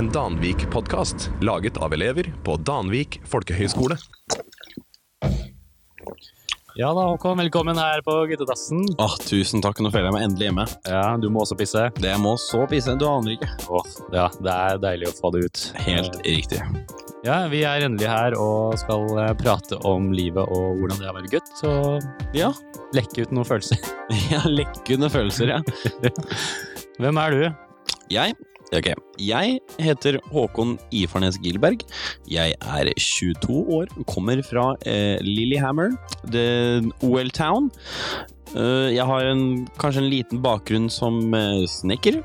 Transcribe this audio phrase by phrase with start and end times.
[0.00, 3.98] en Danvik-podkast laget av elever på Danvik folkehøgskole.
[6.78, 7.36] Ja da, Håkon.
[7.36, 8.80] Velkommen her på guttedassen.
[8.96, 10.64] Åh, tusen takk, nå føler jeg meg endelig hjemme.
[10.88, 11.82] Ja, du må også pisse.
[12.00, 13.50] Det må så pisse, du aner ikke.
[13.68, 15.66] Åh, ja, det er deilig å få det ut.
[15.84, 16.62] Helt riktig.
[17.26, 21.12] Ja, vi er endelig her og skal eh, prate om livet og hvordan det er
[21.12, 21.52] å være gutt.
[21.68, 22.08] Og
[22.40, 22.54] Ja,
[22.96, 23.84] lekke ut noen følelser.
[24.32, 25.60] ja lekke ut noen følelser, ja.
[26.96, 27.50] Hvem er du?
[28.16, 28.40] Jeg?
[28.70, 31.84] Ok, jeg heter Håkon Ifarnes Gilberg.
[32.30, 35.94] Jeg er 22 år, kommer fra eh, Lillehammer,
[37.04, 37.70] OL Town.
[38.56, 39.44] Eh, jeg har en,
[39.78, 42.20] kanskje en liten bakgrunn som eh, snekker,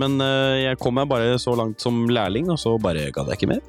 [0.00, 3.40] men eh, jeg kom meg bare så langt som lærling, og så bare gadd jeg
[3.40, 3.64] ikke mer.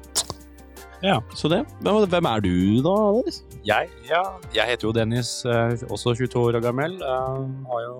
[1.02, 1.16] Ja.
[1.34, 1.64] Så det.
[1.82, 3.42] Hvem, er du da, Dennis?
[3.66, 3.90] Jeg?
[4.06, 4.22] Ja,
[4.54, 5.40] jeg heter jo Dennis,
[5.90, 6.94] også 22 år gammel.
[7.02, 7.96] Jeg har jo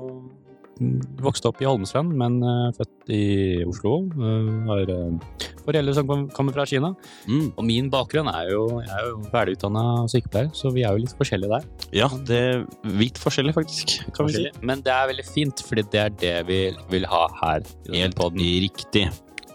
[0.83, 3.23] mm, vokst opp i Holmestrand, men eh, født i
[3.69, 3.95] Oslo.
[4.13, 6.93] Eh, har eh, foreldre som kommer fra Kina.
[7.31, 7.49] Mm.
[7.55, 11.17] Og min bakgrunn er jo Jeg er jo ferdigutdanna sykepleier, så vi er jo litt
[11.19, 11.69] forskjellige der.
[12.03, 12.65] Ja, det er
[12.99, 14.01] vidt forskjellig, faktisk.
[14.17, 14.47] Kan vi si.
[14.63, 17.69] Men det er veldig fint, fordi det er det vi vil ha her.
[17.93, 18.43] Helt podden.
[18.67, 19.07] riktig.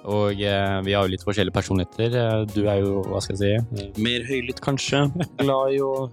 [0.08, 2.48] Og eh, vi har jo litt forskjellige personligheter.
[2.54, 5.04] Du er jo, hva skal jeg si Mer høylytt, kanskje.
[5.44, 6.08] Glad i å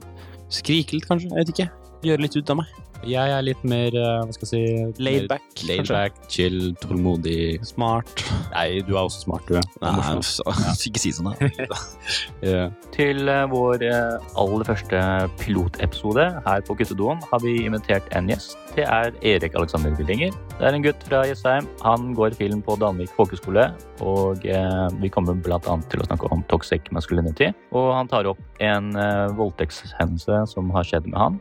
[0.53, 1.31] skrike litt, kanskje.
[1.31, 1.71] Jeg vet ikke.
[2.05, 2.81] Gjøre litt ut av meg.
[3.05, 7.61] Jeg er litt mer, eh, hva skal jeg si Laid back, Laid back, chill, tålmodig.
[7.67, 8.25] Smart.
[8.55, 9.59] Nei, du er også smart, du.
[9.59, 10.45] Er Nei, så,
[10.89, 11.81] ikke si sånn, da.
[12.45, 12.69] Ja.
[12.95, 15.01] Til eh, vår eh, aller første
[15.41, 18.57] pilotepisode her på Guttedoen har vi invitert en gjest.
[18.75, 20.35] Det er Erik Alexander Willinger.
[20.59, 21.69] Det er en gutt fra Jessheim.
[21.85, 23.69] Han går film på Danvik folkeskole,
[24.05, 25.61] og eh, vi kommer bl.a.
[25.61, 27.53] til å snakke om toxic masculinity.
[27.75, 31.41] Og han tar opp en eh, voldtektshendelse som har skjedd med han.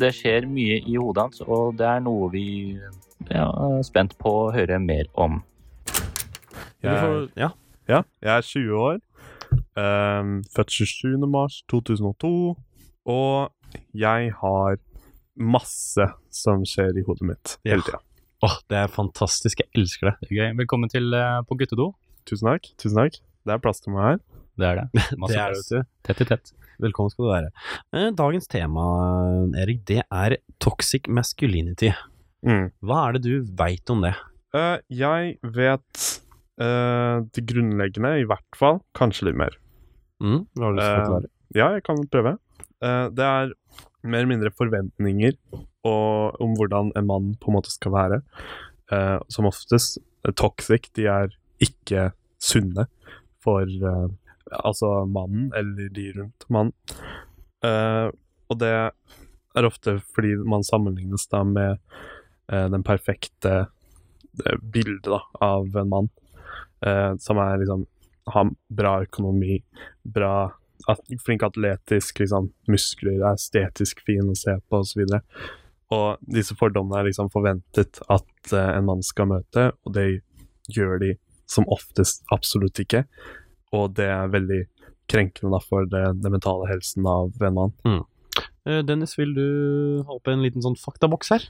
[0.00, 2.44] Det skjer mye i hodet hans, og det er noe vi
[3.28, 5.40] ja, er spent på å høre mer om.
[6.80, 7.50] Jeg, ja.
[7.90, 9.00] Ja, jeg er 20 år.
[9.76, 11.26] Um, født 27.
[11.28, 12.30] mars 2002.
[13.10, 14.78] Og jeg har
[15.40, 17.74] masse som skjer i hodet mitt Ja.
[17.74, 18.00] hele tida.
[18.46, 19.60] Åh, det er fantastisk.
[19.60, 20.14] Jeg elsker det.
[20.22, 20.56] Det er gøy.
[20.62, 21.90] Velkommen til uh, på guttedo.
[22.28, 22.70] Tusen takk.
[22.80, 23.20] Tusen takk.
[23.44, 24.18] Det er plass til meg her.
[24.60, 25.04] Det er det.
[25.20, 25.90] Masse det er det, vet du.
[26.08, 26.52] Tett i tett.
[26.80, 27.50] Velkommen skal du være.
[27.96, 28.84] Eh, Dagens tema,
[29.60, 31.90] Erik, det er toxic masculinity.
[32.46, 32.70] Mm.
[32.84, 34.14] Hva er det du veit om det?
[34.56, 36.06] Uh, jeg vet
[36.60, 38.80] uh, det grunnleggende, i hvert fall.
[38.96, 39.56] Kanskje litt mer.
[40.20, 41.30] Mm, hva har du lyst til å forklare?
[41.30, 42.36] Uh, Ja, jeg kan prøve.
[42.80, 43.50] Eh, det er
[44.06, 45.34] mer eller mindre forventninger
[45.84, 48.20] og, om hvordan en mann på en måte skal være.
[48.94, 49.98] Eh, som oftest
[50.38, 50.86] toxic.
[50.96, 52.10] De er ikke
[52.40, 52.86] sunne
[53.42, 53.66] for
[54.50, 56.74] altså mannen eller de rundt mannen.
[57.64, 58.08] Eh,
[58.50, 61.76] og det er ofte fordi man sammenlignes da med
[62.50, 66.10] eh, den perfekte eh, bildet da, av en mann.
[66.86, 67.86] Eh, som er liksom
[68.30, 69.60] har bra økonomi,
[70.02, 70.52] bra
[70.88, 75.02] at, flink atletisk, liksom, muskler, er estetisk fin å se på, osv.
[75.04, 75.42] Og,
[75.96, 80.06] og disse fordommene er liksom forventet at eh, en mann skal møte, og det
[80.70, 81.14] gjør de
[81.50, 83.04] som oftest absolutt ikke.
[83.76, 84.60] Og det er veldig
[85.10, 87.74] krenkende da, for det, den mentale helsen av en mann.
[87.86, 88.02] Mm.
[88.86, 89.46] Dennis, vil du
[90.06, 91.46] ha opp en liten sånn faktaboks her?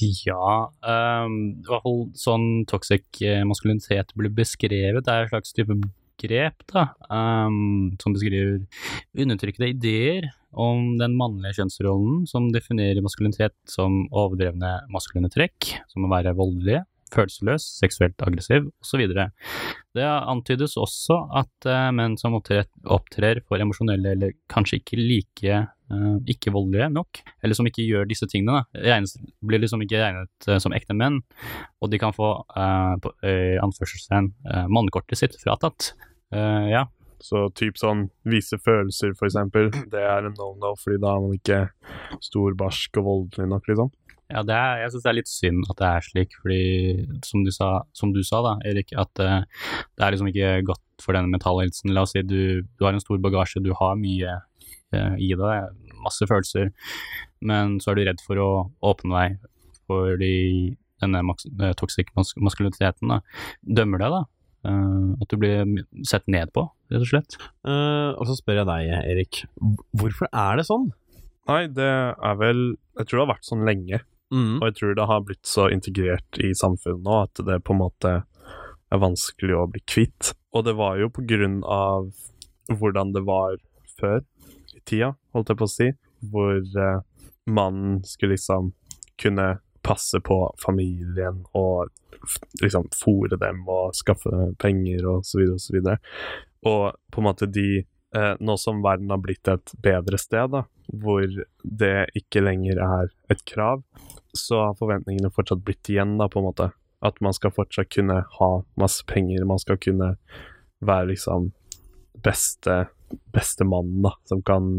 [0.00, 5.52] Ja, ehm, i hvert fall sånn toxic eh, maskulinitet blir beskrevet, det er en slags
[5.56, 5.76] type
[6.20, 8.62] begrep, da, um, som beskriver
[9.16, 16.12] undertrykkede ideer om den mannlige kjønnsrollen, som definerer maskulinitet som overdrevne maskuline trekk, som å
[16.12, 16.84] være voldelige,
[17.14, 19.04] følelsesløs, seksuelt aggressiv, osv.
[19.96, 25.56] Det antydes også at uh, menn som opptrer, for emosjonelle eller kanskje ikke like
[25.90, 30.48] uh, ikke-voldelige nok, eller som ikke gjør disse tingene, da, regnes, blir liksom ikke regnet
[30.50, 31.18] uh, som ekte menn,
[31.82, 34.30] og de kan få uh, på, uh, anførselstegn
[34.70, 35.92] mannekortet sitt fratatt.
[36.30, 36.84] Ja,
[37.20, 41.36] Så typ sånn vise følelser, for eksempel, det er en no-no, fordi da er man
[41.36, 41.62] ikke
[42.24, 43.90] stor, barsk og voldelig nok, liksom.
[44.32, 46.60] ja er, jeg syns det er litt synd at det er slik, fordi
[47.26, 49.40] som du sa, som du sa da, Erik, at uh,
[49.96, 51.92] det er liksom ikke godt for denne mentalhelsen.
[51.96, 54.40] La oss si du, du har en stor bagasje, du har mye
[54.96, 56.72] uh, i deg, masse følelser,
[57.44, 58.50] men så er du redd for å
[58.92, 59.40] åpne deg
[59.90, 63.16] fordi denne maks eh, toxic mas maskuliniteten da,
[63.64, 64.20] dømmer deg, da.
[65.24, 65.64] At du blir
[66.06, 67.36] sett ned på, rett og slett.
[67.66, 69.42] Uh, og så spør jeg deg, Erik.
[69.96, 70.90] Hvorfor er det sånn?
[71.50, 72.60] Nei, det er vel
[72.98, 74.02] Jeg tror det har vært sånn lenge.
[74.30, 74.58] Mm.
[74.60, 77.80] Og jeg tror det har blitt så integrert i samfunnet nå at det på en
[77.80, 78.12] måte
[78.90, 80.34] er vanskelig å bli kvitt.
[80.54, 82.10] Og det var jo på grunn av
[82.70, 83.56] hvordan det var
[83.98, 84.20] før
[84.74, 85.88] i tida, holdt jeg på å si,
[86.30, 87.02] hvor uh,
[87.50, 88.72] mannen skulle liksom
[89.20, 89.56] kunne
[89.86, 91.90] passe på familien og
[92.60, 95.98] liksom fòre dem og skaffe penger og så videre og så videre.
[96.66, 97.82] Og på en måte de
[98.16, 101.24] eh, Nå som verden har blitt et bedre sted, da, hvor
[101.62, 103.84] det ikke lenger er et krav,
[104.36, 106.70] så har forventningene fortsatt blitt igjen, da, på en måte.
[107.00, 110.14] At man skal fortsatt kunne ha masse penger, man skal kunne
[110.84, 111.50] være liksom
[112.24, 112.82] beste,
[113.32, 114.72] beste mannen, da, som kan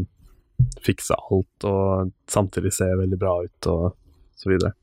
[0.84, 3.96] fikse alt og samtidig se veldig bra ut og
[4.38, 4.74] så videre.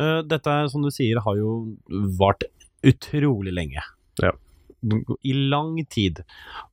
[0.00, 1.76] Eh, dette, som du sier, har jo
[2.18, 2.44] vart
[2.84, 3.84] utrolig lenge.
[4.20, 4.34] Ja.
[5.24, 6.20] I lang tid.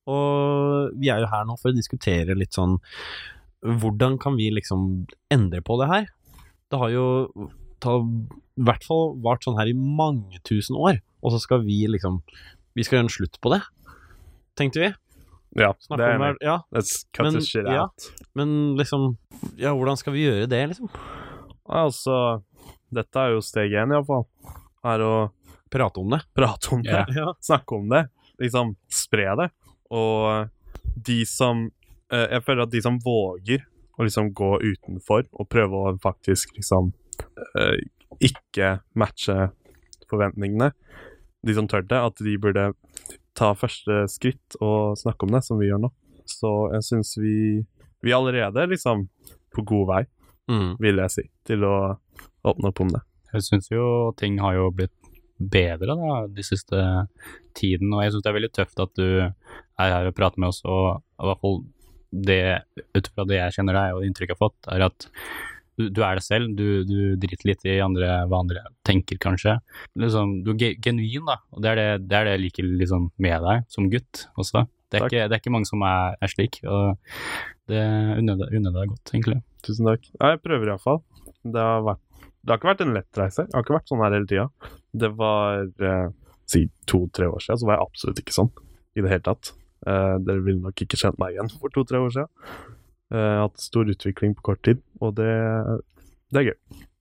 [0.10, 2.78] Og vi er jo her nå for å diskutere litt sånn
[3.62, 6.08] Hvordan kan vi liksom endre på det her?
[6.72, 7.06] Det har jo
[7.84, 11.84] ta, i hvert fall vart sånn her i mange tusen år, og så skal vi
[11.92, 12.22] liksom
[12.78, 13.62] Vi skal gjøre en slutt på det,
[14.58, 14.90] tenkte vi.
[15.60, 16.38] Ja, Snakker det er enig.
[16.46, 17.84] Ja, Let's cut Men, the shit ja.
[17.86, 18.08] out.
[18.40, 19.18] men liksom
[19.60, 20.90] Ja, hvordan skal vi gjøre det, liksom?
[21.72, 22.42] Altså,
[22.92, 24.26] dette er jo steg én, iallfall.
[24.88, 25.14] Er å
[25.72, 26.22] Prate om det.
[26.36, 27.34] prate om det, Ja.
[27.42, 28.10] snakke om det,
[28.40, 29.50] liksom spre det.
[29.92, 30.50] Og
[30.96, 31.70] de som
[32.12, 33.64] eh, Jeg føler at de som våger
[34.00, 36.92] å liksom gå utenfor og prøve å faktisk liksom
[37.56, 37.78] eh,
[38.20, 39.52] ikke matche
[40.10, 40.72] forventningene,
[41.46, 42.74] de som tør det, at de burde
[43.38, 45.90] ta første skritt og snakke om det, som vi gjør nå.
[46.28, 47.66] Så jeg syns vi
[48.04, 49.08] Vi er allerede liksom
[49.54, 50.04] på god vei,
[50.50, 50.76] Mm.
[50.80, 51.98] vil jeg si, til å
[52.44, 53.02] åpne opp om det.
[53.34, 54.92] Jeg syns jo ting har jo blitt
[55.52, 56.82] bedre da, de siste
[57.58, 60.52] tiden, og jeg syns det er veldig tøft at du er her og prater med
[60.52, 61.62] oss, og i hvert fall
[62.12, 62.42] det,
[62.98, 65.08] ut fra det jeg kjenner deg og inntrykk jeg har fått, er at
[65.80, 69.56] du, du er det selv, du, du driter litt i andre, hva andre tenker, kanskje.
[70.00, 73.10] Liksom, du er genuin, da, og det er det, det er det jeg liker liksom,
[73.24, 74.66] med deg som gutt også.
[74.92, 76.98] Det er, ikke, det er ikke mange som er, er slik, og
[77.72, 77.82] det
[78.20, 79.40] unner deg unner deg godt, egentlig.
[79.64, 80.08] Tusen takk.
[80.18, 81.00] Ja, jeg prøver iallfall.
[81.42, 82.02] Det har vært
[82.42, 83.46] Det har ikke vært en lett reise.
[83.46, 84.48] Jeg har ikke vært sånn her hele tida.
[84.98, 86.10] Det var eh,
[86.52, 88.50] Si to-tre år siden, så var jeg absolutt ikke sånn
[88.98, 89.54] i det hele tatt.
[89.88, 92.28] Eh, dere ville nok ikke kjent meg igjen for to-tre år siden.
[93.14, 95.30] Eh, Jeg har hatt stor utvikling på kort tid, og det,
[96.36, 96.58] det er gøy.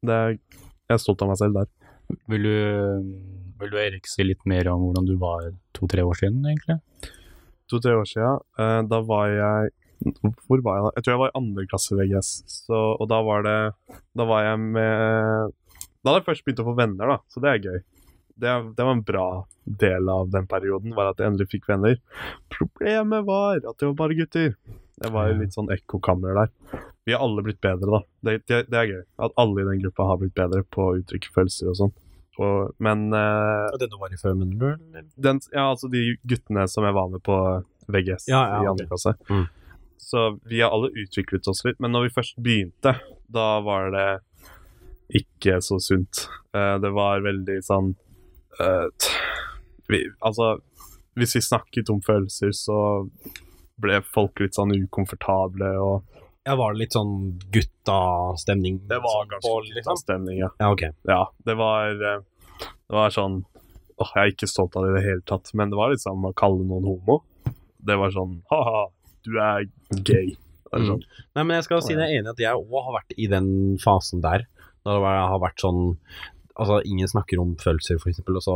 [0.06, 1.68] Det er, jeg er stolt av meg selv der.
[2.30, 2.54] Vil du,
[3.60, 6.78] vil du Erik si litt mer om hvordan du var to-tre år siden, egentlig?
[7.70, 9.76] To-tre år siden, eh, da var jeg
[10.48, 10.90] Hvor var jeg da?
[10.96, 13.58] Jeg tror jeg var i andre klasse VGS, så, og da var det
[14.16, 15.52] Da var jeg med
[16.00, 17.80] Da hadde jeg først begynt å få venner, da, så det er gøy.
[18.40, 19.26] Det, det var en bra
[19.80, 21.98] del av den perioden, var at jeg endelig fikk venner.
[22.54, 24.54] Problemet var at det var bare gutter.
[25.00, 26.54] Det var jo litt sånn ekkokammer der.
[27.08, 28.00] Vi har alle blitt bedre, da.
[28.26, 29.02] Det, det, det er gøy.
[29.26, 31.94] At alle i den gruppa har blitt bedre på å uttrykke følelser og sånn.
[32.80, 37.10] Men eh, Og denne var i før, den, ja, altså de guttene som jeg var
[37.12, 37.36] med på
[37.90, 39.12] VGS Ja, ja, i andre andre klasse.
[39.28, 39.46] Mm.
[40.00, 42.94] Så vi har alle utviklet oss litt, men når vi først begynte,
[43.28, 44.06] da var det
[45.16, 46.26] ikke så sunt.
[46.54, 47.94] Eh, det var veldig sånn
[48.60, 48.86] eh,
[49.90, 50.58] vi, Altså,
[51.18, 52.76] hvis vi snakket om følelser, så
[53.80, 56.04] ble folk litt sånn ukomfortable, og
[56.46, 58.80] Ja, var det litt sånn guttastemning?
[58.88, 59.96] sånn på, liksom?
[60.00, 60.50] stemning, ja.
[60.60, 60.92] Ja, okay.
[61.08, 61.24] ja.
[61.44, 62.20] Det var eh,
[62.60, 63.42] Det var sånn
[64.00, 66.22] Åh, jeg er ikke stolt av det i det hele tatt, men det var liksom
[66.24, 67.18] å kalle noen homo.
[67.84, 68.86] Det var sånn Ha-ha,
[69.26, 69.66] du er
[70.00, 70.30] gay.
[70.70, 70.86] Det Mm.
[70.86, 71.02] sånn,
[71.34, 74.22] Nei, men jeg skal si det enig at jeg òg har vært i den fasen
[74.22, 74.46] der.
[74.86, 75.96] Da det har vært sånn
[76.60, 78.54] Altså, ingen snakker om følelser, for eksempel, og så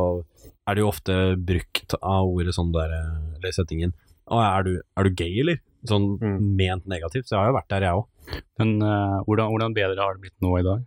[0.69, 3.95] er det jo ofte brukt av ordet sånn der eh, Eller settingen
[4.29, 5.61] Å, er du, er du gay, eller?
[5.89, 6.37] Sånn Mm.
[6.57, 7.29] ment negativt.
[7.29, 8.39] Så jeg har jo vært der, jeg òg.
[8.59, 10.85] Men uh, hvordan, hvordan bedre har det blitt nå i dag?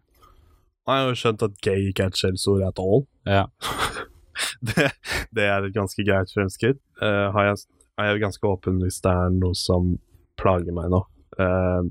[0.88, 3.06] Jeg har jo skjønt at gay ikke er et skjellsord at all.
[3.30, 3.44] Ja.
[4.72, 4.88] det,
[5.38, 6.82] det er et ganske greit fremskritt.
[6.98, 7.62] Uh, har jeg,
[8.02, 9.96] er jeg ganske åpen hvis det er noe som
[10.42, 11.04] plager meg nå,
[11.38, 11.86] uh,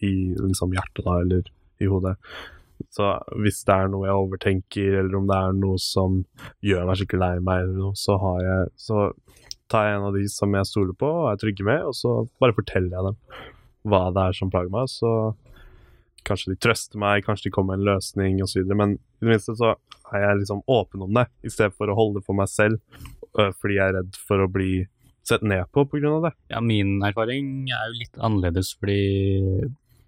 [0.00, 1.52] i liksom hjertet da, eller
[1.84, 2.16] i hodet.
[2.92, 3.08] Så
[3.42, 6.20] hvis det er noe jeg overtenker, eller om det er noe som
[6.64, 9.08] gjør meg skikkelig lei meg, eller noe, så, jeg, så
[9.72, 12.14] tar jeg en av de som jeg stoler på og er trygge med, og så
[12.42, 13.18] bare forteller jeg dem
[13.86, 14.90] hva det er som plager meg.
[14.90, 15.12] Så
[16.26, 18.66] kanskje de trøster meg, kanskje de kommer med en løsning osv.
[18.74, 19.76] Men i det minste så
[20.14, 22.82] er jeg liksom åpen om det, i stedet for å holde det for meg selv,
[23.34, 24.84] fordi jeg er redd for å bli
[25.26, 26.32] sett ned på av det.
[26.52, 29.00] Ja, min erfaring er jo litt annerledes, fordi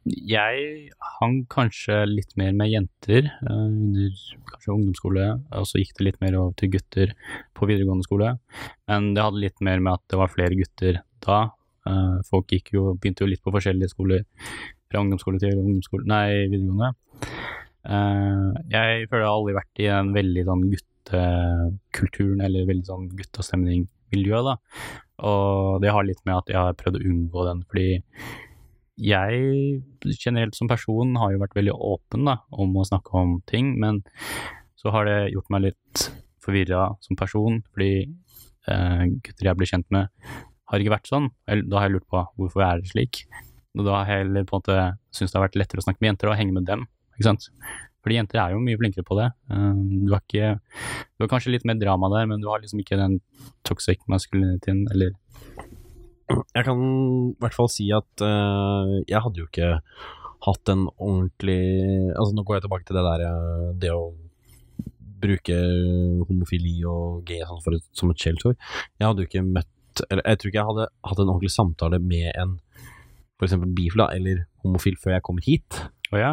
[0.08, 0.88] jeg
[1.18, 4.16] hang kanskje litt mer med jenter eh, under
[4.50, 5.26] kanskje ungdomsskole,
[5.58, 7.14] og så gikk det litt mer over til gutter
[7.56, 8.32] på videregående skole.
[8.90, 11.38] Men det hadde litt mer med at det var flere gutter da.
[11.88, 14.26] Eh, folk gikk jo, begynte jo litt på forskjellige skoler,
[14.88, 16.92] fra ungdomsskole til ungdomsskole, nei, videregående.
[17.88, 23.08] Eh, jeg føler jeg har aldri vært i en veldig sånn guttekulturen, eller veldig sånn
[23.18, 24.58] guttastemning-miljø, da.
[25.28, 27.88] Og det har litt med at jeg har prøvd å unngå den, fordi
[28.98, 29.82] jeg
[30.18, 34.02] generelt som person har jo vært veldig åpen da, om å snakke om ting, men
[34.78, 36.08] så har det gjort meg litt
[36.44, 40.10] forvirra som person, fordi eh, gutter jeg blir kjent med,
[40.68, 41.30] har ikke vært sånn.
[41.46, 43.22] Da har jeg lurt på hvorfor er det slik.
[43.78, 44.78] Og da har jeg heller på en måte
[45.14, 47.48] syntes det har vært lettere å snakke med jenter og henge med dem, ikke sant.
[48.04, 49.28] Fordi jenter er jo mye flinkere på det.
[49.52, 50.52] Eh, du har ikke
[51.16, 53.18] Du har kanskje litt mer drama der, men du har liksom ikke den
[53.66, 55.16] toxic masculinityen, eller
[56.28, 59.78] Jeg kan i hvert fall si at uh, jeg hadde jo ikke
[60.44, 61.60] hatt en ordentlig
[62.14, 64.02] Altså, nå går jeg tilbake til det der eh, Det å
[65.18, 65.56] bruke
[66.28, 68.54] homofili og gay sånn for et, som et skjellsord.
[69.00, 71.98] Jeg hadde jo ikke møtt Eller jeg tror ikke jeg hadde hatt en ordentlig samtale
[71.98, 72.54] med en
[73.42, 75.80] eksempel bifil eller homofil før jeg kom hit.
[76.10, 76.32] Oh, ja.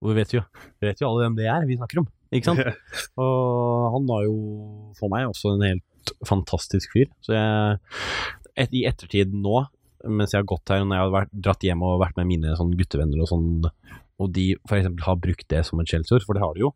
[0.00, 0.42] Og vi vet jo,
[0.80, 2.60] vi vet jo alle hvem det er vi snakker om, ikke sant?
[3.20, 4.34] Og han var jo
[4.98, 7.08] for meg også en helt fantastisk fyr.
[7.24, 7.78] Så jeg,
[8.56, 9.64] et, i ettertid nå,
[10.08, 12.54] mens jeg har gått her, når jeg har vært, dratt hjem og vært med mine
[12.58, 13.50] sånn guttevenner og sånn,
[14.20, 16.72] og de eksempel har brukt det som et skjellsord, for det har de jo,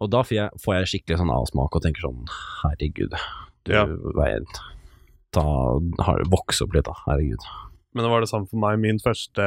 [0.00, 2.20] og da får jeg, får jeg skikkelig sånn avsmak og tenker sånn,
[2.62, 3.16] herregud,
[3.68, 3.86] du, Ja.
[4.16, 4.46] veien,
[5.36, 5.42] da
[6.06, 7.44] har, vokse opp litt da, herregud.
[7.94, 8.78] Men det var det samme for meg.
[8.78, 9.44] Min første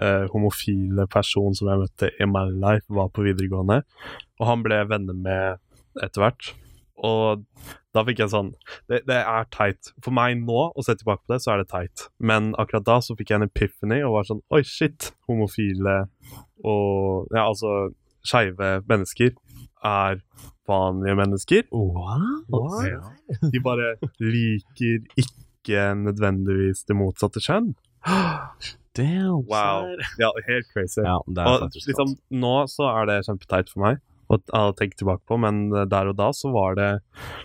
[0.00, 3.82] eh, homofile person som jeg møtte i my life, var på videregående.
[4.40, 5.60] Og han ble venner med
[6.00, 6.54] etter hvert.
[7.06, 7.44] Og
[7.94, 8.50] da fikk jeg sånn
[8.90, 9.92] det, det er teit.
[10.04, 12.06] For meg nå, å se tilbake på det, så er det teit.
[12.22, 15.12] Men akkurat da så fikk jeg en epiphany og var sånn Oi, shit!
[15.30, 16.02] Homofile
[16.60, 17.90] og Ja, altså
[18.26, 19.32] skeive mennesker
[19.86, 20.18] er
[20.68, 21.62] vanlige mennesker.
[21.72, 23.06] Wow.
[23.52, 27.72] De bare liker ikke nødvendigvis det motsatte kjønn.
[28.98, 29.86] Damn, Wow.
[30.20, 31.00] Ja, helt crazy.
[31.00, 34.00] Ja, og liksom, nå så er det kjempeteit for meg
[34.30, 36.90] å å tenke tilbake på, men eh, der og da så var det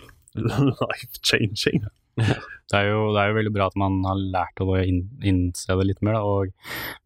[0.36, 1.84] life changing.
[2.66, 5.84] Det er, jo, det er jo veldig bra at man har lært å innse det
[5.86, 6.48] litt mer, da, og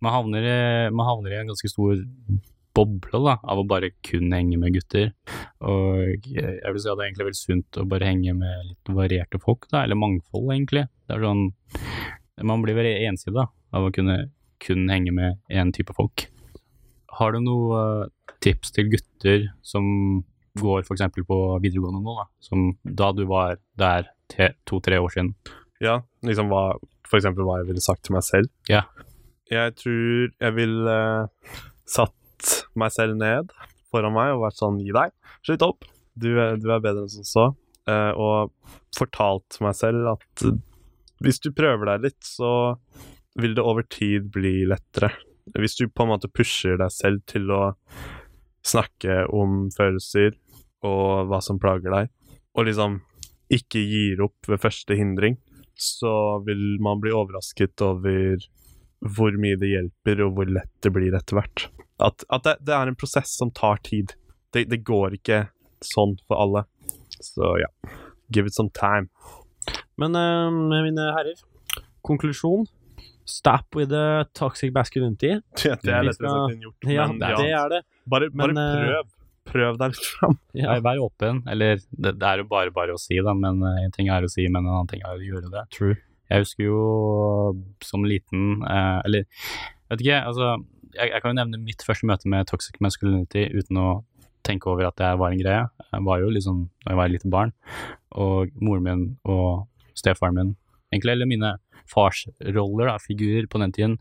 [0.01, 1.99] man havner, i- man havner i en ganske stor
[2.73, 5.11] boble da, av å bare kun henge med gutter.
[5.61, 8.93] Og jeg vil si at det er egentlig veldig sunt å bare henge med litt
[9.03, 10.87] varierte folk, da, eller mangfold, egentlig.
[11.05, 11.45] Det er sånn
[12.49, 13.45] Man blir veldig ensidig da,
[13.77, 14.17] av å kunne
[14.65, 16.25] kun henge med én type folk.
[17.19, 19.85] Har du noe eh, tips til gutter som
[20.61, 21.02] går f.eks.
[21.26, 24.09] på videregående nå, da, som da du var der
[24.69, 25.35] to-tre år siden?
[25.83, 26.76] Ja, liksom hva,
[27.19, 28.50] eksempel hva jeg ville sagt til meg selv.
[28.71, 28.83] Ja.
[29.50, 30.97] Jeg tror jeg ville
[31.90, 33.50] satt meg selv ned
[33.90, 35.11] foran meg og vært sånn Gi deg,
[35.47, 35.88] slutt opp.
[36.14, 37.47] Du, er- du er bedre enn som så.
[37.90, 40.45] Uh, og fortalt meg selv at
[41.25, 42.76] hvis du prøver deg litt, så
[43.40, 45.11] vil det over tid bli lettere.
[45.59, 47.62] Hvis du på en måte pusher deg selv til å
[48.66, 50.37] snakke om følelser
[50.87, 52.11] og hva som plager deg,
[52.57, 53.00] og liksom
[53.50, 55.37] ikke gir opp ved første hindring,
[55.80, 58.42] så vil man bli overrasket over
[59.00, 61.66] hvor mye det hjelper, og hvor lett det blir etter hvert.
[62.00, 64.12] At, at det, det er en prosess som tar tid.
[64.52, 65.47] Det, det går ikke
[65.85, 66.64] sånn for alle.
[67.21, 67.71] Så ja,
[68.33, 69.09] give it some time.
[70.00, 71.40] Men uh, mine herrer,
[72.07, 72.66] konklusjon.
[73.29, 75.37] Stop with the toxic masculinity.
[75.61, 76.91] Det, det er lettere sagt enn gjort.
[76.91, 77.81] Ja, men det ja, er det.
[78.11, 79.17] bare, bare men, eh, prøv.
[79.50, 80.37] Prøv deg litt fram.
[80.55, 80.77] Ja.
[80.85, 83.95] Vær, åpen, eller det, det er jo bare bare å si, da, men eh, en
[83.95, 85.65] ting er å si, men en annen ting er å gjøre det.
[85.75, 85.97] True.
[86.31, 86.83] Jeg husker jo
[87.83, 89.25] som liten, eh, eller
[89.91, 90.53] vet ikke, altså
[90.95, 93.89] jeg, jeg kan jo nevne mitt første møte med toxic masculinity uten å
[94.47, 95.65] tenke over at det var en greie.
[95.91, 97.53] Jeg var jo liksom, da jeg var et lite barn,
[98.17, 99.67] og moren min og
[99.99, 100.55] stefaren min,
[100.93, 101.55] egentlig, eller mine
[101.91, 103.97] farsroller, da, figurer på den tiden,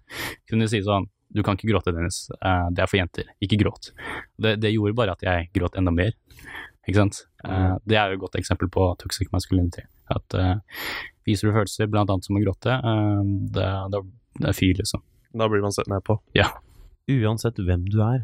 [0.49, 3.91] kunne si sånn, du kan ikke gråte, Dennis, eh, det er for jenter, ikke gråt.
[4.41, 6.15] Det, det gjorde bare at jeg gråt enda mer,
[6.87, 7.23] ikke sant?
[7.45, 9.85] Eh, det er jo et godt eksempel på toxic masculinity.
[10.09, 10.57] At uh,
[11.27, 13.21] viser du følelser, blant annet som å gråte, uh,
[13.53, 13.99] det, det,
[14.39, 15.03] det er fyr, liksom.
[15.37, 16.17] Da blir man sett ned på.
[16.33, 16.47] Ja.
[17.09, 18.23] Uansett hvem du er,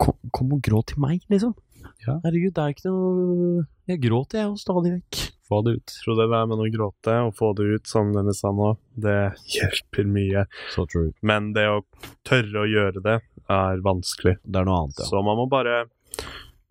[0.00, 1.54] kom, kom og gråt til meg, liksom.
[2.04, 2.18] Ja.
[2.22, 5.22] Herregud, det er ikke noe Jeg gråter, jeg, jo stadig vekk.
[5.52, 5.92] Få det ut.
[6.04, 9.34] Tro det der med å gråte og få det ut, som denne sa nå, det
[9.52, 10.46] hjelper mye.
[10.72, 10.86] So.
[11.20, 11.82] Men det å
[12.24, 13.18] tørre å gjøre det
[13.52, 14.38] er vanskelig.
[14.40, 15.10] Det er noe annet, ja.
[15.10, 15.84] Så man må bare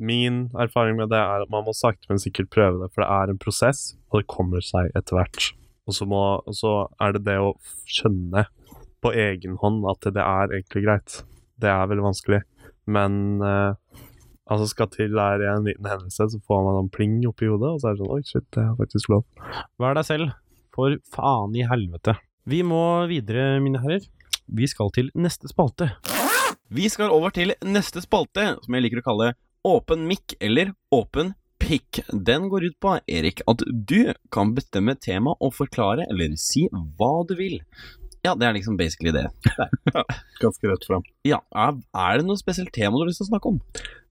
[0.01, 3.09] Min erfaring med det er at man må sakte, men sikkert prøve det, for det
[3.13, 5.51] er en prosess, og det kommer seg etter hvert.
[5.85, 7.51] Og så, må, og så er det det å
[7.85, 8.47] skjønne
[9.05, 11.19] på egen hånd at det er egentlig greit.
[11.61, 12.41] Det er veldig vanskelig,
[12.89, 13.77] men eh,
[14.49, 17.81] altså skal til er en liten hendelse, så får man en pling oppi hodet, og
[17.81, 19.25] så er det sånn Oi, shit, det er faktisk lov.
[19.81, 20.33] Vær deg selv,
[20.75, 22.15] for faen i helvete.
[22.49, 22.81] Vi må
[23.11, 24.07] videre, mine herrer.
[24.51, 25.91] Vi skal til neste spalte.
[26.71, 29.33] Vi skal over til neste spalte, som jeg liker å kalle
[29.67, 32.01] Åpen mikk eller Åpen pikk.
[32.11, 37.11] Den går ut på, Erik, at du kan bestemme tema og forklare eller si hva
[37.29, 37.59] du vil.
[38.25, 39.27] Ja, det er liksom basically det.
[40.43, 41.05] Ganske rett fram.
[41.25, 43.61] Ja, er, er det noe spesielt tema du har lyst til å snakke om?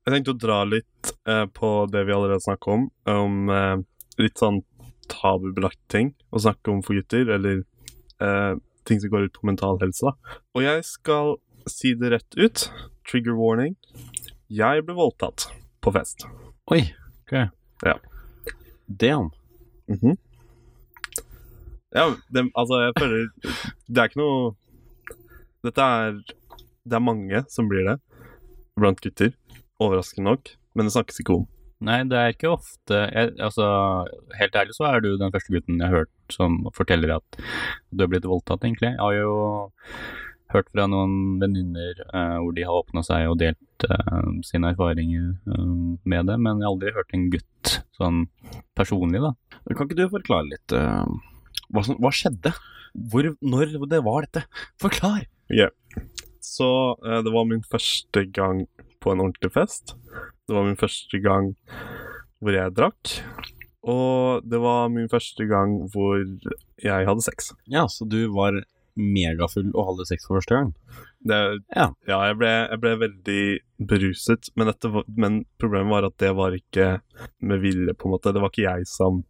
[0.06, 3.76] Jeg tenkte å dra litt eh, på det vi allerede snakket om, om eh,
[4.22, 4.62] litt sånn
[5.10, 7.60] tabubelagt ting å snakke om for gutter, eller
[8.22, 8.54] eh,
[8.88, 10.38] ting som går ut på mental helse, da.
[10.56, 11.34] Og jeg skal
[11.68, 12.64] si det rett ut.
[13.10, 13.76] Trigger warning.
[14.50, 15.48] Jeg ble voldtatt
[15.84, 16.24] på fest.
[16.72, 16.80] Oi.
[17.26, 17.36] Ok.
[17.84, 17.96] Ja.
[18.88, 19.30] Damn.
[19.90, 20.16] Mhm.
[21.90, 23.22] Ja, det, altså, jeg føler
[23.90, 24.52] Det er ikke noe
[25.66, 27.96] Dette er Det er mange som blir det
[28.78, 29.32] blant gutter,
[29.82, 31.48] overraskende nok, men det snakkes ikke om.
[31.80, 33.66] Nei, det er ikke ofte jeg, Altså,
[34.36, 37.38] helt ærlig så er du den første gutten jeg har hørt som forteller at
[37.88, 38.92] du har blitt voldtatt, egentlig.
[38.92, 39.32] Jeg har jo
[40.52, 45.30] hørt fra noen venninner uh, hvor de har åpna seg og delt uh, sine erfaringer
[45.48, 48.24] uh, med det, men jeg har aldri hørt en gutt sånn
[48.76, 49.32] personlig, da.
[49.70, 52.52] Kan ikke du forklare litt hva, som, hva skjedde?
[53.10, 54.44] Hvor, når det var dette?
[54.82, 55.28] Forklar!
[56.44, 56.68] Så
[57.06, 58.64] eh, det var min første gang
[59.00, 59.94] på en ordentlig fest.
[60.46, 61.54] Det var min første gang
[62.40, 63.14] hvor jeg drakk.
[63.88, 66.20] Og det var min første gang hvor
[66.84, 67.52] jeg hadde sex.
[67.70, 68.58] Ja, så du var
[69.00, 70.72] megafull og hadde sex for første gang?
[71.24, 71.38] Det,
[71.76, 71.86] Ja.
[72.08, 73.42] jeg, ble, jeg ble veldig
[73.88, 77.00] beruset, men, var, men problemet var at det var ikke
[77.40, 78.32] med vilje, på en måte.
[78.34, 79.24] Det var ikke jeg som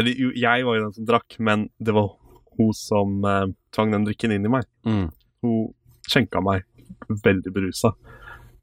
[0.00, 2.08] Eller jo, jeg var jo den som drakk, men det var
[2.58, 4.66] hun som eh, tvang den drikken inn i meg.
[4.84, 5.06] Mm.
[5.44, 5.72] Hun
[6.10, 6.64] skjenka meg
[7.22, 7.92] veldig berusa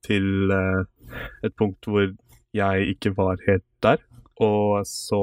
[0.05, 0.83] til eh,
[1.45, 2.09] et punkt hvor
[2.55, 4.03] jeg ikke var helt der.
[4.41, 5.21] Og så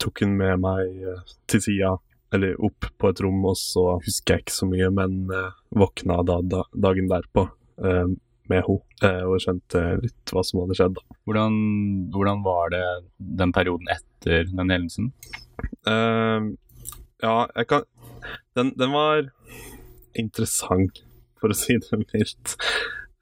[0.00, 1.94] tok hun med meg eh, til sida,
[2.34, 6.20] eller opp på et rom, og så husker jeg ikke så mye, men eh, våkna
[6.26, 11.00] da, da dagen derpå med henne, og skjønte litt hva som hadde skjedd.
[11.28, 11.56] Hvordan,
[12.14, 12.84] hvordan var det
[13.18, 15.10] den perioden etter den hendelsen?
[15.84, 16.54] Uh,
[17.20, 17.84] ja, jeg kan
[18.56, 19.26] den, den var
[20.16, 21.02] interessant,
[21.40, 22.56] for å si det mildt.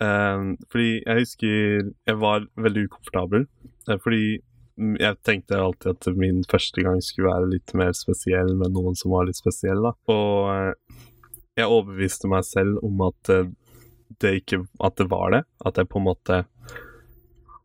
[0.04, 1.54] Eh, fordi jeg husker
[1.88, 3.46] jeg var veldig ukomfortabel.
[3.88, 4.26] eh, fordi
[4.74, 9.14] jeg tenkte alltid at min første gang skulle være litt mer spesiell med noen som
[9.14, 9.82] var litt spesiell.
[9.82, 9.94] da.
[10.10, 11.02] Og eh,
[11.60, 13.52] jeg overbeviste meg selv om at eh,
[14.20, 15.42] det ikke At det var det.
[15.64, 16.44] At jeg på en måte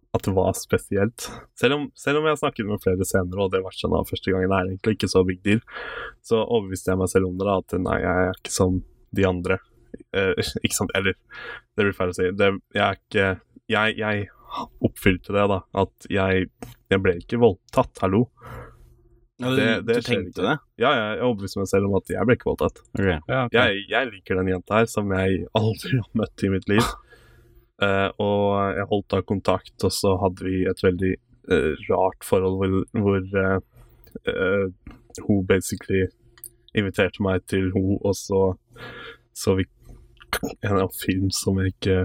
[0.09, 1.27] at det var spesielt.
[1.59, 4.33] Selv om, selv om jeg har snakket med flere senere, og det var sånn første
[4.33, 5.61] gangen, er egentlig ikke så big deal,
[6.25, 8.79] så overbeviste jeg meg selv om det, da, at nei, jeg er ikke som
[9.13, 9.59] de andre.
[10.13, 10.33] Eh,
[10.65, 11.13] ikke sant, eller
[11.77, 12.29] det blir feil å si.
[12.39, 13.29] Det, jeg er ikke
[13.69, 14.27] jeg, jeg
[14.81, 15.59] oppfylte det, da.
[15.83, 16.47] At jeg,
[16.89, 18.23] jeg ble ikke voldtatt, hallo.
[19.39, 20.55] Ja, Det- det du tenkte det?
[20.81, 22.81] Ja, jeg, jeg overbeviste meg selv om at jeg ble ikke voldtatt.
[22.97, 23.19] Okay.
[23.29, 23.59] Ja, okay.
[23.77, 26.81] Jeg, jeg liker den jenta her, som jeg aldri har møtt i mitt liv.
[27.83, 31.13] uh, og jeg holdt da kontakt, og så hadde vi et veldig
[31.53, 34.71] uh, rart forhold hvor, hvor uh,
[35.27, 36.07] hun basically
[36.75, 38.41] inviterte meg til hun, og så
[39.39, 39.63] så vi
[40.67, 41.99] en av film som jeg ikke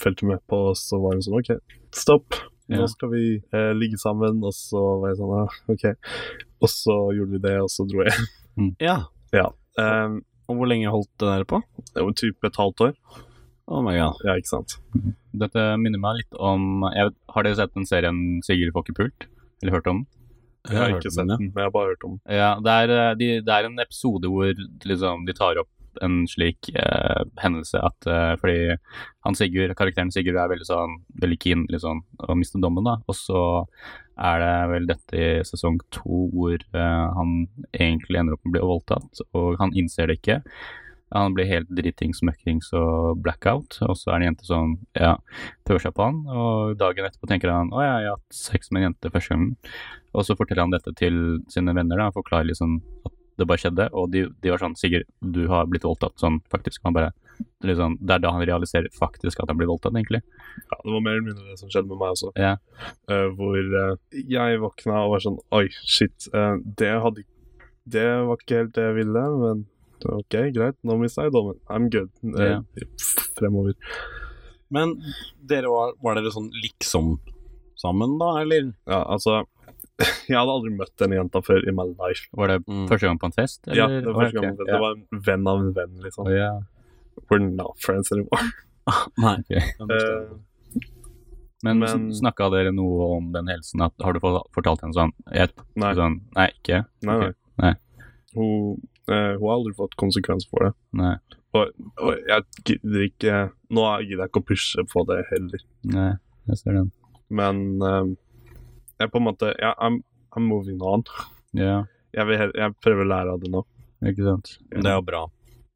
[0.00, 1.52] fulgte med på, og så var hun sånn OK,
[1.96, 2.38] stopp.
[2.70, 5.88] Nå skal vi eh, ligge sammen, og så var jeg sånn ah, OK.
[6.62, 8.28] Og så gjorde vi det, og så dro jeg.
[8.82, 9.48] Ja.
[9.80, 11.60] Um, Og hvor lenge holdt det der på?
[11.94, 12.94] det var typ et halvt år.
[13.70, 14.18] Oh my god.
[14.26, 14.76] Ja, ikke sant.
[15.40, 18.96] Dette minner meg litt om jeg vet, Har dere sett den serien Sigurd får ikke
[18.98, 19.26] pult?
[19.62, 20.08] Eller hørt om den?
[20.66, 22.22] Jeg har hørt ikke sett den, den, men jeg har bare hørt om den.
[22.36, 24.50] Ja, det er, eh, de, det er en episode hvor
[24.90, 25.70] liksom, de tar opp
[26.04, 28.76] en slik eh, hendelse at eh, Fordi
[29.26, 32.98] han Sigurd, karakteren Sigurd er veldig sånn veldig keen liksom, å miste dommen, da.
[33.10, 33.42] Og så
[34.20, 38.56] er det vel dette i sesong to hvor eh, han egentlig ender opp med å
[38.56, 40.40] bli voldtatt, og han innser det ikke.
[41.10, 45.16] Han blir helt dritings, møkkings og blackout, og så er det en jente som ja,
[45.66, 48.82] prøver seg på han, og dagen etterpå tenker han å jeg har hatt sex med
[48.84, 49.56] en jente første gangen.
[50.14, 53.88] Og så forteller han dette til sine venner, da, forklarer liksom at det bare skjedde,
[53.96, 56.82] og de, de var sånn Sigurd, du har blitt voldtatt, sånn faktisk.
[56.86, 57.10] Han bare
[57.64, 60.22] liksom, Det er da han realiserer faktisk at han blir voldtatt, egentlig.
[60.70, 62.32] Ja, det var mer eller mindre det som skjedde med meg også.
[62.40, 62.54] Ja.
[63.10, 66.30] Uh, hvor uh, jeg våkna og var sånn Oi, shit.
[66.34, 67.26] Uh, det hadde
[67.90, 69.66] Det var ikke helt det jeg ville, men
[70.00, 70.78] OK, greit.
[70.86, 71.58] Nå mista jeg dommen.
[71.68, 72.08] I'm good.
[72.40, 72.62] Ja.
[73.36, 73.76] Fremover.
[74.72, 74.94] Men
[75.50, 77.18] dere var, var dere sånn liksom
[77.80, 78.70] sammen, da, eller?
[78.88, 79.42] Ja, altså
[80.30, 82.26] Jeg hadde aldri møtt denne jenta før i my life.
[82.36, 82.84] Var det Mm.
[82.88, 83.60] første gang på en fest?
[83.68, 84.70] Ja, det var, første gang på en fest.
[84.72, 86.26] det var en venn av en venn, liksom.
[86.26, 86.60] Oh, yeah.
[87.30, 88.46] We're not friends anymore.
[89.20, 89.36] Nei.
[89.40, 89.60] okay.
[89.80, 90.38] uh,
[91.62, 93.82] Men, Men- snakka dere noe om den helsen?
[93.84, 96.78] At, har du fortalt henne sånn, jeg, nei, sånn Nei, ikke?
[97.04, 97.34] nei, okay.
[97.60, 97.74] nei.
[98.38, 98.78] Hun,
[99.10, 100.72] uh, hun har aldri fått konsekvenser for det.
[100.96, 101.12] Nei.
[101.52, 103.38] Og, og jeg gidder ikke
[103.74, 105.64] Nå gidder jeg ikke å pushe på det heller.
[105.90, 106.10] Nei,
[106.48, 106.88] jeg ser den.
[107.30, 108.10] Men eh,
[109.00, 110.00] jeg på en måte ja, I'm,
[110.36, 111.04] I'm moving on.
[111.56, 111.86] Yeah.
[112.14, 113.64] Jeg, vil, jeg prøver å lære av det nå.
[114.06, 114.56] ikke sant.
[114.70, 115.26] Det er jo bra.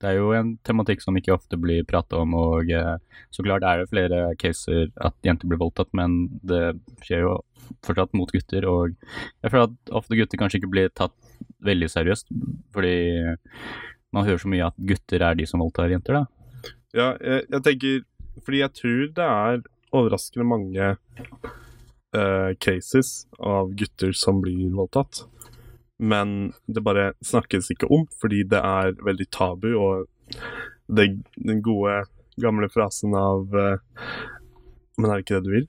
[0.03, 2.97] Det er jo en tematikk som ikke ofte blir pratet om, og eh,
[3.33, 6.75] så klart er det flere caser at jenter blir voldtatt, men det
[7.07, 7.37] skjer jo
[7.87, 8.93] fortsatt mot gutter, og
[9.41, 11.15] jeg føler at ofte gutter kanskje ikke blir tatt
[11.65, 12.29] veldig seriøst,
[12.75, 12.97] fordi
[14.13, 16.73] man hører så mye at gutter er de som voldtar jenter, da.
[16.95, 18.03] Ja, jeg, jeg tenker
[18.47, 20.93] Fordi jeg tror det er overraskende mange
[22.15, 25.25] eh, cases av gutter som blir voldtatt.
[25.99, 30.35] Men det bare snakkes ikke om, fordi det er veldig tabu, og
[30.91, 32.03] det, den gode,
[32.41, 33.77] gamle frasen av uh,
[34.99, 35.69] Men er det ikke det du vil?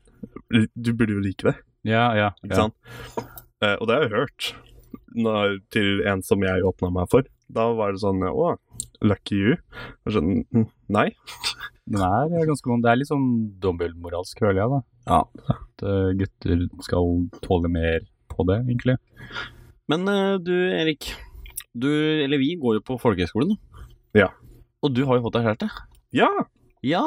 [0.74, 1.54] Du burde jo like det,
[1.86, 2.32] Ja, ja.
[2.42, 2.76] ikke sant?
[3.62, 4.50] Uh, og det har jeg hørt
[5.16, 7.28] når, til en som jeg åpna meg for.
[7.54, 8.56] Da var det sånn Å,
[9.06, 9.60] lucky you.
[10.08, 10.32] Og sånn,
[10.90, 11.12] nei
[11.86, 12.26] nei.
[12.30, 12.84] Den er ganske vond.
[12.84, 13.30] Det er litt sånn
[13.62, 14.82] dobbeltmoralsk, føler jeg, da.
[15.06, 15.22] Ja.
[15.52, 17.13] At eh, gutter skal
[17.46, 18.98] tåle mer på det, egentlig.
[19.91, 21.12] Men eh, du, Erik.
[21.76, 21.89] Du,
[22.24, 23.58] eller vi, går jo på folkehøyskolen.
[24.15, 24.30] Ja.
[24.86, 25.70] Og du har jo fått deg kjæreste.
[26.15, 26.30] Ja!
[26.86, 27.04] Ja.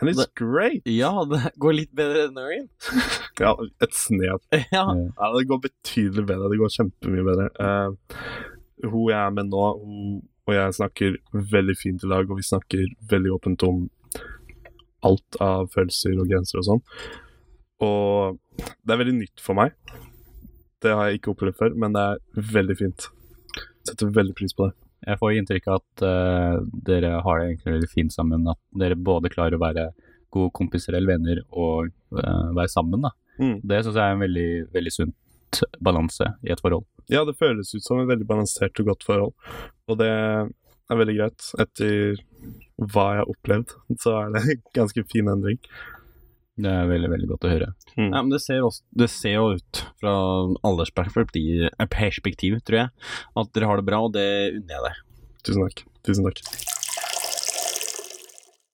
[0.00, 0.82] And it's Det- great!
[0.88, 2.68] Ja, det går litt bedre enn Øyen.
[3.42, 4.42] Ja, et snev.
[4.74, 4.84] Ja.
[4.92, 6.50] Ja, det går betydelig bedre.
[6.52, 7.48] Det går kjempemye bedre.
[7.56, 7.94] Uh,
[8.82, 11.16] hun jeg er med nå, hun og jeg snakker
[11.52, 13.84] veldig fint i dag, og vi snakker veldig åpent om
[15.06, 16.82] alt av følelser og grenser og sånn.
[17.82, 19.74] Og det er veldig nytt for meg.
[20.82, 23.08] Det har jeg ikke opplevd før, men det er veldig fint.
[23.86, 24.76] Setter veldig pris på det.
[25.02, 28.46] Jeg får inntrykk av at uh, dere har det egentlig veldig fint sammen.
[28.52, 29.88] At dere både klarer å være
[30.32, 33.02] gode kompiser eller venner og uh, være sammen.
[33.02, 33.12] da.
[33.42, 33.58] Mm.
[33.66, 36.86] Det syns jeg er en veldig, veldig sunt balanse i et forhold.
[37.12, 39.34] Ja, det føles ut som et veldig balansert og godt forhold,
[39.90, 40.12] og det
[40.92, 41.48] er veldig greit.
[41.62, 42.22] Etter
[42.82, 45.60] hva jeg har opplevd, så er det en ganske fin endring.
[46.62, 47.70] Det er veldig, veldig godt å høre.
[47.94, 48.10] Mm.
[48.10, 50.12] Ja, men det ser, også, det ser jo ut fra
[50.68, 52.92] aldersperspektiv, eh, perspektiv, tror jeg,
[53.40, 54.28] at dere har det bra, og det
[54.58, 55.02] unner jeg deg.
[55.48, 55.84] Tusen takk.
[56.04, 56.44] Tusen takk.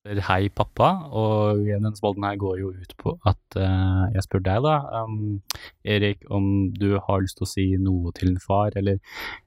[0.09, 0.89] Hei, pappa.
[1.13, 5.41] Og denne spalten her går jo ut på at uh, jeg spør deg, da, um,
[5.85, 8.99] Erik, om du har lyst til å si noe til din far, eller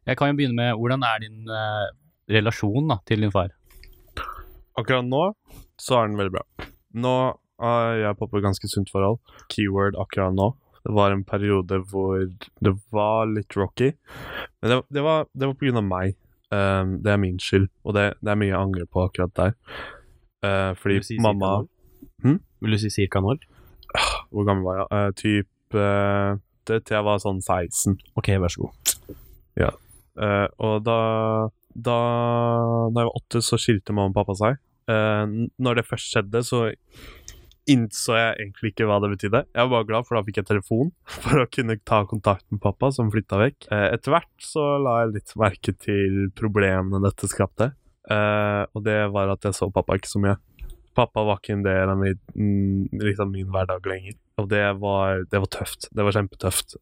[0.06, 1.88] Jeg kan jo begynne med hvordan er din eh,
[2.32, 3.54] relasjon da, til din far?
[4.80, 5.32] Akkurat nå
[5.82, 6.44] så er den veldig bra.
[7.02, 7.15] Nå
[7.62, 9.20] er jeg på et ganske sunt forhold.
[9.52, 10.52] Keyword akkurat nå.
[10.82, 12.24] Det var en periode hvor
[12.65, 13.91] det var litt rocky.
[14.62, 16.17] Men det, det, var, det var på grunn av meg.
[16.52, 19.54] Um, det er min skyld, og det, det er mye jeg angrer på akkurat der.
[20.44, 21.62] Uh, fordi Vil si mamma?
[22.26, 22.41] Hm?
[22.62, 23.46] Vil du si cirka når?
[24.34, 24.89] Hvor gammel var jeg?
[24.91, 28.02] Uh, typ uh, det, Til jeg var sånn 16.
[28.20, 28.91] Ok, vær så god.
[30.20, 30.98] Eh, og da,
[31.76, 32.00] da
[32.92, 34.60] da jeg var åtte, så skilte mamma og pappa seg.
[34.90, 36.66] Uh, når det først skjedde, så
[37.70, 39.44] innså jeg egentlig ikke hva det betydde.
[39.54, 40.90] Jeg var bare glad, for da fikk jeg telefon
[41.24, 43.70] for å kunne ta kontakt med pappa, som flytta vekk.
[43.70, 47.72] Eh, etter hvert så la jeg litt merke til problemene dette skapte,
[48.10, 50.38] Eh, og det var at jeg så pappa ikke så mye.
[50.98, 55.24] Pappa var ikke en del av min, mm, liksom min hverdag lenger, og det var,
[55.32, 55.88] det var tøft.
[55.96, 56.76] Det var kjempetøft.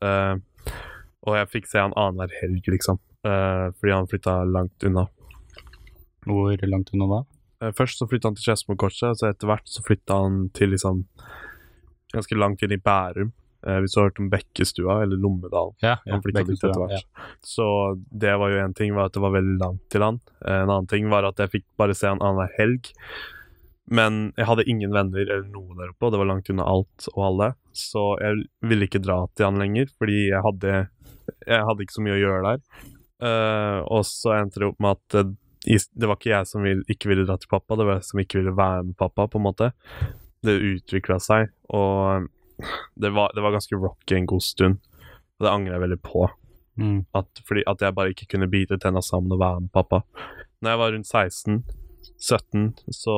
[1.28, 3.00] Og jeg fikk se han annenhver helg, liksom.
[3.28, 5.08] Uh, fordi han flytta langt unna.
[6.24, 7.20] Hvor langt unna da?
[7.64, 10.72] Uh, først så flytta han til Skedsmokorset, og så etter hvert så flytta han til
[10.76, 11.04] liksom
[12.14, 13.34] ganske langt inn i Bærum.
[13.68, 15.76] Uh, hvis du har hørt om Bekkestua, eller Lommedalen.
[15.84, 17.10] Ja, ja, Han flytta dit etter hvert.
[17.44, 17.66] Så
[18.24, 20.22] det var jo en ting, var at det var veldig langt til han.
[20.46, 22.94] En annen ting var at jeg fikk bare se han annenhver helg.
[23.90, 27.08] Men jeg hadde ingen venner eller noe der oppe, og det var langt unna alt
[27.16, 27.50] og alle.
[27.74, 30.74] Så jeg ville ikke dra til han lenger, fordi jeg hadde,
[31.46, 32.64] jeg hadde ikke så mye å gjøre der.
[33.20, 36.84] Uh, og så endte det opp med at det, det var ikke jeg som vil,
[36.92, 39.40] ikke ville dra til pappa, det var jeg som ikke ville være med pappa, på
[39.42, 39.72] en måte.
[40.46, 42.30] Det utvikla seg, og
[43.00, 44.80] det var, det var ganske rocky en god stund.
[45.40, 46.28] Og det angrer jeg veldig på.
[46.80, 47.00] Mm.
[47.16, 50.02] At, fordi at jeg bare ikke kunne bite tenna sammen og være med pappa.
[50.60, 53.18] Når jeg var rundt 16-17, så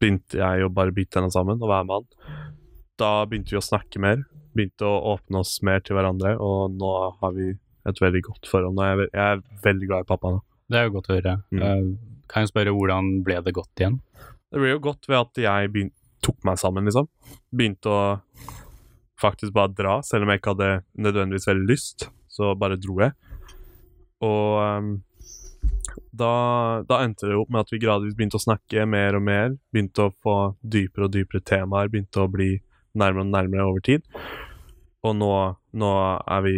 [0.00, 2.46] begynte jeg å bare bite tenna sammen og være med han.
[3.00, 4.24] Da begynte vi å snakke mer,
[4.56, 7.50] begynte å åpne oss mer til hverandre, og nå har vi
[7.86, 8.80] et veldig godt forhold.
[8.80, 10.40] Jeg er jeg, er veldig glad i pappa nå.
[10.72, 11.34] Det er jo godt å høre.
[11.54, 11.62] Mm.
[11.62, 14.00] Eh, kan jeg spørre hvordan ble det godt igjen?
[14.50, 15.94] Det ble jo godt ved at jeg begyn-
[16.26, 17.06] tok meg sammen, liksom.
[17.54, 18.00] Begynte å
[19.20, 22.08] faktisk bare dra, selv om jeg ikke hadde nødvendigvis veldig lyst.
[22.32, 23.14] Så bare dro jeg.
[24.24, 24.90] Og um,
[26.16, 29.54] da, da endte det opp med at vi gradvis begynte å snakke mer og mer.
[29.72, 31.92] Begynte å få dypere og dypere temaer.
[31.92, 32.56] Begynte å bli
[32.98, 34.04] nærmere og nærmere over tid.
[35.06, 35.32] Og nå,
[35.78, 35.92] nå
[36.24, 36.56] er vi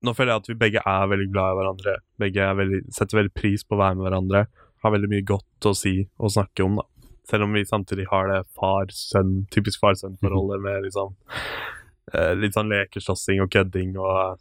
[0.00, 1.94] Nå føler jeg at vi begge er veldig glad i hverandre.
[2.22, 4.40] Begge veldig, setter veldig pris på å være med hverandre.
[4.80, 6.86] Har veldig mye godt å si og snakke om, da.
[7.28, 11.12] Selv om vi samtidig har det far-sønn, typisk far-sønn-forholdet med liksom
[12.14, 14.40] eh, litt sånn lekeslåssing og kødding og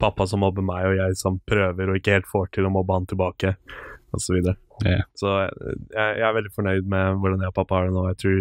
[0.00, 2.96] pappa som mobber meg, og jeg som prøver og ikke helt får til å mobbe
[2.96, 3.52] han tilbake.
[4.16, 4.56] og så videre.
[5.18, 5.52] Så jeg,
[5.92, 8.04] jeg er veldig fornøyd med hvordan jeg og pappa har det nå.
[8.12, 8.38] Jeg tror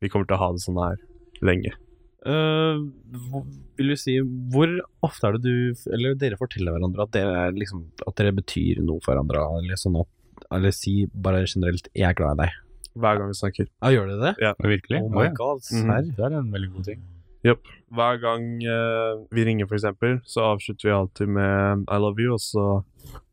[0.00, 0.98] vi kommer til å ha det sånn her
[1.46, 1.72] lenge.
[2.20, 2.90] Uh,
[3.30, 3.46] hvor-
[3.78, 4.68] vil du si Hvor
[5.02, 8.82] ofte er det du Eller dere forteller hverandre at dere, er liksom, at dere betyr
[8.84, 9.40] noe for hverandre?
[9.62, 12.58] Eller sånn at Eller si bare generelt 'jeg er glad i deg'.
[13.00, 13.66] Hver gang vi snakker.
[13.80, 14.54] Ja, gjør dere det?
[14.60, 15.00] Virkelig?
[15.00, 15.32] Oh my ja.
[15.32, 16.02] god, serr?
[16.02, 17.00] Det er en veldig god ting.
[17.42, 22.32] Hver gang uh, vi ringer, for eksempel, så avslutter vi alltid med I love you,
[22.34, 22.84] og så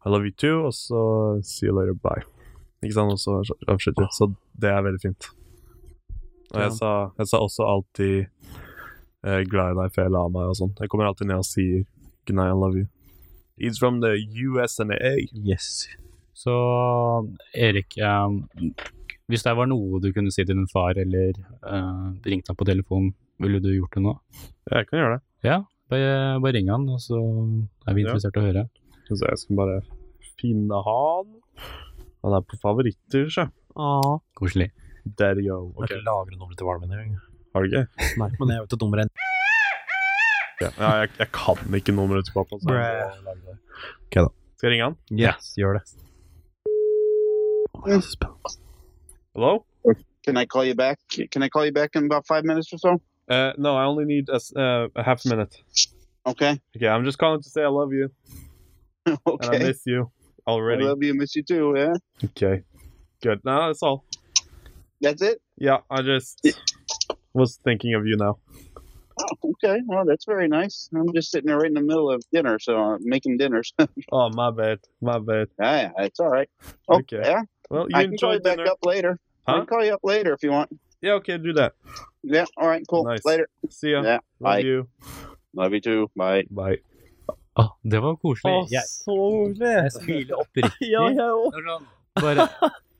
[0.06, 2.23] I love you too, og så see you later, bye.
[2.84, 3.12] Ikke sant?
[3.12, 4.10] Og så avslutter vi.
[4.13, 5.30] Så det er veldig fint.
[6.53, 6.75] Og jeg Ja.
[6.77, 8.27] sa, jeg sa også alltid
[9.27, 10.75] eh, glad i deg før jeg la meg og sånn.
[10.79, 11.83] Jeg kommer alltid ned og sier
[12.27, 12.88] good night, I love you.
[13.60, 14.13] He's from the
[14.45, 14.97] USNA.
[15.33, 15.88] Yes.
[16.38, 16.53] Så
[17.57, 18.43] Erik, um,
[19.27, 21.33] hvis det var noe du kunne si til din far, eller
[21.65, 23.10] uh, ringte han på telefon,
[23.41, 24.13] ville du gjort det nå?
[24.71, 25.23] Jeg kan gjøre det.
[25.49, 25.57] Ja,
[25.89, 27.17] bare, bare ring han, og så
[27.88, 28.65] er vi interessert i å høre.
[29.10, 29.79] Så jeg skal bare
[30.39, 31.36] finne han.
[32.23, 33.47] Han er på favoritter, sjø.
[35.08, 35.13] Åh.
[35.13, 35.74] you Daddy O.
[35.74, 37.17] Jeg har ikke lagret nummeret til faren engang.
[37.54, 37.86] Har du ikke?
[38.22, 39.10] Nei, men jeg vet at nummeret er
[40.62, 42.58] Ja, ja jeg, jeg kan ikke nummeret til pappa.
[42.62, 43.58] Så jeg må det.
[44.08, 44.28] Ok da.
[44.58, 44.96] Skal jeg ringe han?
[45.12, 45.84] Yes, gjør det.
[47.86, 48.02] Mm.
[49.36, 49.65] Hello?
[50.26, 51.00] Can I call you back?
[51.32, 53.00] Can I call you back in about five minutes or so?
[53.30, 55.56] Uh, no, I only need a, uh, a half minute.
[56.26, 56.60] Okay.
[56.76, 58.10] Okay, I'm just calling to say I love you
[59.06, 59.60] and I okay.
[59.60, 60.12] miss you
[60.48, 60.84] I already.
[60.84, 61.74] love you, miss you too.
[61.78, 61.93] Yeah.
[62.26, 62.63] Okay,
[63.22, 63.39] good.
[63.46, 64.06] No, that's all.
[65.01, 65.41] That's it.
[65.57, 66.41] Yeah, I just
[67.33, 68.38] was thinking of you now.
[69.19, 69.81] Oh, okay.
[69.88, 70.89] Well, that's very nice.
[70.95, 73.73] I'm just sitting there right in the middle of dinner, so I'm making dinners.
[74.12, 75.47] Oh, my bad, my bad.
[75.62, 76.49] Ah, yeah, it's all right.
[76.88, 77.21] Oh, Okay.
[77.23, 77.41] yeah.
[77.69, 79.19] Well, you I can call enjoy you back up later.
[79.47, 79.57] I Huh?
[79.60, 80.69] can call you up later if you want.
[81.01, 81.73] Yeah, okay, do that.
[82.23, 82.45] Yeah.
[82.57, 82.83] All right.
[82.89, 83.05] Cool.
[83.05, 83.25] Nice.
[83.25, 83.47] Later.
[83.69, 84.01] See ya.
[84.03, 84.60] Yeah, Love bye.
[84.60, 84.88] you.
[85.53, 86.12] Love you too.
[86.15, 86.45] Bye.
[86.49, 86.77] Bye.
[87.57, 88.69] Å, det var koselig.
[88.69, 89.73] jeg, så koselig!
[89.81, 90.89] jeg smiler oppriktig.
[90.93, 91.47] Ja, jeg òg.
[91.53, 91.88] Det var sånn,
[92.21, 92.45] Bare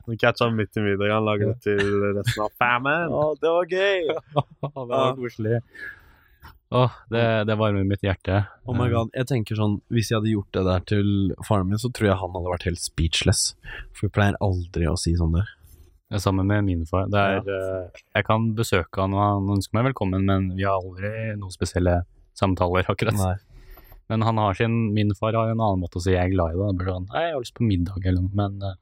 [0.08, 1.12] Nå catcha ham midt i middag.
[1.12, 3.16] Han lager det til resten av famen.
[3.42, 4.12] det var gøy!
[4.40, 5.62] Å, det var koselig.
[6.70, 8.42] Åh, det, det varmer mitt hjerte.
[8.68, 11.12] Oh my god, jeg tenker sånn Hvis jeg hadde gjort det der til
[11.48, 13.44] faren min, så tror jeg han hadde vært helt speechless.
[13.96, 15.54] For vi pleier aldri å si sånn der.
[16.08, 17.08] Det er Sammen med min far.
[17.12, 17.80] Det er, ja.
[18.16, 22.02] jeg kan besøke han, og han ønsker meg velkommen, men vi har aldri noen spesielle
[22.38, 23.20] samtaler, akkurat.
[23.20, 23.36] Nei.
[24.10, 26.54] Men han har sin, min far har en annen måte å si jeg er glad
[26.54, 26.68] i det.
[26.72, 28.76] Det blir sånn, jeg har lyst på middag eller noe, men uh,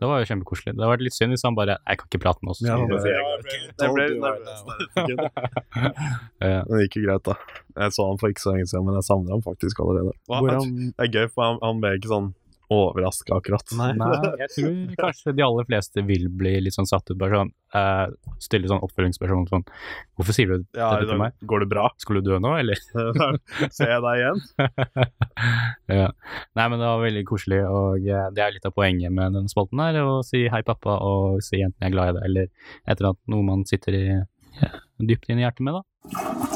[0.00, 0.72] det var jo kjempekoselig.
[0.72, 2.62] Det hadde vært litt synd hvis han bare, jeg kan ikke prate med oss.
[2.64, 4.64] Ja, Så- det- Jeg ble nervøs.
[6.42, 7.34] Men det gikk jo greit, da.
[7.82, 10.12] Jeg så han for ikke så lenge siden, men jeg savner ham faktisk allerede.
[10.30, 12.30] Han, Hvordan det er gøy, for han, han ble ikke sånn
[12.72, 13.74] overraska akkurat.
[13.78, 13.90] Nei.
[14.00, 17.52] Nei, jeg tror kanskje de aller fleste vil bli litt sånn satt ut, bare sånn,
[17.76, 19.66] uh, stille sånn oppfølgingsspørsmål sånn,
[20.18, 21.36] hvorfor sier du Ja, dette til meg?
[21.48, 21.88] Går det bra?
[22.02, 22.80] Skulle du dø nå, eller?
[23.76, 24.42] Ser jeg deg igjen?
[26.02, 26.08] ja.
[26.58, 29.52] Nei, men det var veldig koselig, og eh, det er litt av poenget med denne
[29.52, 32.50] spalten her, å si hei pappa, og si enten jeg er glad i deg, eller
[32.86, 34.06] et eller annet noe man sitter i,
[34.62, 36.51] ja, dypt inn i hjertet med, da.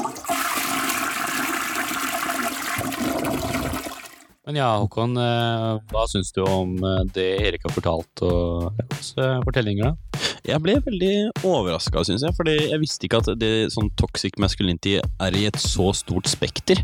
[4.47, 9.09] Men ja, Håkon, eh, hva syns du om eh, det Erik har fortalt, og hans
[9.19, 10.21] eh, fortellinger da?
[10.47, 11.09] Jeg ble veldig
[11.41, 12.31] overraska, syns jeg.
[12.37, 16.79] Fordi jeg visste ikke at det sånn toxic masculinity er i et så stort spekter.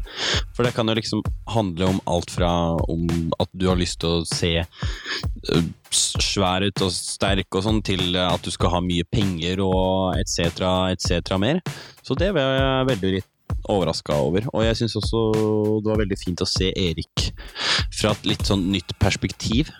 [0.52, 1.24] For det kan jo liksom
[1.54, 2.52] handle om alt fra
[2.92, 3.08] om
[3.40, 4.52] at du har lyst til å se
[5.94, 10.68] svær ut og sterk og sånn, til at du skal ha mye penger og etc.,
[10.92, 11.38] etc.
[11.40, 11.64] mer.
[12.04, 13.33] Så det var jeg veldig litt
[13.70, 14.48] overraska over.
[14.54, 15.24] Og jeg syns også
[15.84, 17.30] det var veldig fint å se Erik
[17.94, 19.72] fra et litt sånn nytt perspektiv.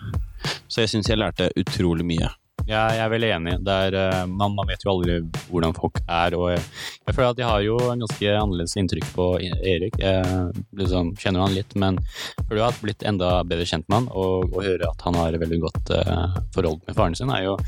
[0.68, 2.30] Så jeg syns jeg lærte utrolig mye.
[2.64, 3.54] Ja, jeg er veldig enig.
[3.68, 5.18] Er, eh, man, man vet jo aldri
[5.50, 6.62] hvordan folk er, og jeg,
[7.04, 9.98] jeg føler at jeg har jo en ganske annerledes inntrykk på E- Erik.
[10.00, 13.98] Jeg liksom kjenner han litt, men jeg føler jeg har blitt enda bedre kjent med
[13.98, 17.50] han, og å høre at han har veldig godt uh, forhold med faren sin, er
[17.50, 17.58] jo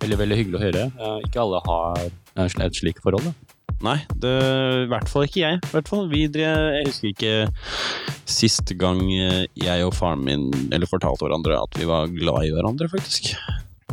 [0.00, 0.86] veldig, veldig hyggelig å høre.
[0.96, 2.06] Uh, ikke alle har
[2.46, 3.45] et slikt forhold, da.
[3.84, 4.32] Nei, det,
[4.86, 5.60] i hvert fall ikke jeg.
[5.72, 7.34] Hvert fall vi drev, Jeg husker ikke
[8.26, 12.54] sist gang eh, jeg og faren min eller fortalte hverandre at vi var glad i
[12.54, 13.34] hverandre, faktisk.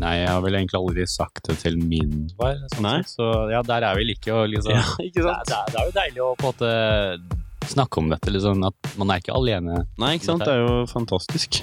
[0.01, 2.97] Nei, jeg har vel egentlig aldri sagt det til min far, sånn Nei.
[3.07, 4.73] så ja, der er vi like, og liksom
[5.07, 8.09] ikke det, er, det, er, det er jo deilig å på en måte snakke om
[8.11, 10.43] dette, liksom, at man er ikke alene Nei, ikke sant.
[10.43, 11.61] Det er jo fantastisk.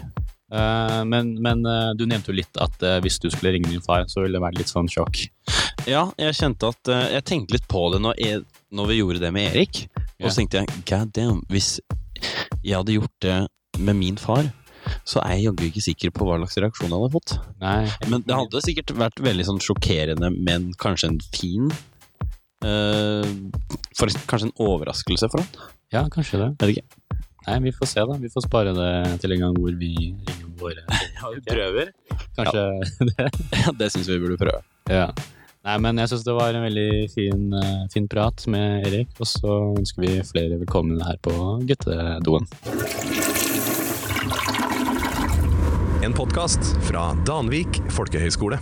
[0.50, 3.84] Eh, men men eh, du nevnte jo litt at eh, hvis du skulle ringe min
[3.84, 5.22] far, så ville det vært litt sånn sjokk.
[5.88, 8.42] Ja, jeg kjente at Jeg tenkte litt på det når, jeg,
[8.74, 9.86] når vi gjorde det med Erik.
[10.20, 11.78] Og så tenkte jeg god damn, hvis
[12.60, 13.38] jeg hadde gjort det
[13.80, 14.50] med min far,
[15.08, 17.34] så er jeg jaggu ikke sikker på hva slags reaksjon jeg hadde fått.
[17.62, 21.70] Nei, Men det hadde sikkert vært veldig sånn sjokkerende, men kanskje en fin
[22.66, 23.24] uh,
[23.96, 25.68] for, Kanskje en overraskelse for han.
[25.94, 26.50] ja, kanskje det.
[27.46, 28.16] Nei, vi får se, da.
[28.20, 30.84] Vi får spare det til en gang hvor vi ringer våre
[31.50, 31.92] prøver.
[32.36, 32.64] Kanskje
[33.10, 33.28] det.
[33.64, 34.60] Ja, det syns vi burde prøve.
[34.90, 35.06] Ja.
[35.60, 39.28] Nei, men jeg syns det var en veldig fin, eh, fin prat med Erik, og
[39.28, 41.34] så ønsker vi flere velkommen her på
[41.68, 42.48] guttedoen.
[46.00, 48.56] En podkast fra Danvik folkehøgskole.